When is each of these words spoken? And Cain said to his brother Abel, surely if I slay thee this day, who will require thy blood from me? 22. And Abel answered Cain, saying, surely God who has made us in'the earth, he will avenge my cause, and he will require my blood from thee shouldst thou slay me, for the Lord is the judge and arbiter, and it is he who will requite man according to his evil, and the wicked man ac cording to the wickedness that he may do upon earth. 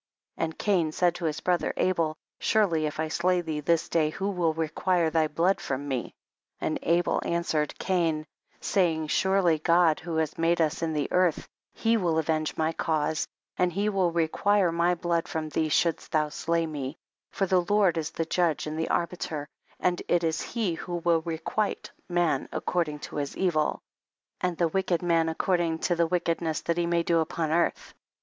And 0.35 0.57
Cain 0.57 0.91
said 0.91 1.13
to 1.13 1.25
his 1.25 1.41
brother 1.41 1.75
Abel, 1.77 2.17
surely 2.39 2.87
if 2.87 2.99
I 2.99 3.07
slay 3.07 3.41
thee 3.41 3.59
this 3.59 3.87
day, 3.87 4.09
who 4.09 4.31
will 4.31 4.55
require 4.55 5.11
thy 5.11 5.27
blood 5.27 5.61
from 5.61 5.87
me? 5.87 6.15
22. 6.57 6.57
And 6.61 6.79
Abel 6.81 7.21
answered 7.23 7.77
Cain, 7.77 8.25
saying, 8.59 9.09
surely 9.09 9.59
God 9.59 9.99
who 9.99 10.15
has 10.15 10.39
made 10.39 10.59
us 10.59 10.81
in'the 10.81 11.11
earth, 11.11 11.47
he 11.75 11.97
will 11.97 12.17
avenge 12.17 12.57
my 12.57 12.73
cause, 12.73 13.27
and 13.57 13.71
he 13.71 13.89
will 13.89 14.11
require 14.11 14.71
my 14.71 14.95
blood 14.95 15.27
from 15.27 15.49
thee 15.49 15.69
shouldst 15.69 16.11
thou 16.11 16.29
slay 16.29 16.65
me, 16.65 16.97
for 17.29 17.45
the 17.45 17.61
Lord 17.61 17.95
is 17.95 18.09
the 18.09 18.25
judge 18.25 18.65
and 18.65 18.83
arbiter, 18.89 19.47
and 19.79 20.01
it 20.07 20.23
is 20.23 20.41
he 20.41 20.73
who 20.73 20.95
will 20.95 21.21
requite 21.21 21.91
man 22.09 22.49
according 22.51 22.97
to 23.01 23.17
his 23.17 23.37
evil, 23.37 23.83
and 24.39 24.57
the 24.57 24.67
wicked 24.67 25.03
man 25.03 25.29
ac 25.29 25.35
cording 25.37 25.77
to 25.77 25.95
the 25.95 26.07
wickedness 26.07 26.61
that 26.61 26.77
he 26.79 26.87
may 26.87 27.03
do 27.03 27.19
upon 27.19 27.51
earth. 27.51 27.93